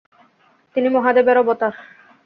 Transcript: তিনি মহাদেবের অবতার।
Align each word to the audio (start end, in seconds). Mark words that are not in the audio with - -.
তিনি 0.75 0.87
মহাদেবের 0.95 1.37
অবতার। 1.37 1.73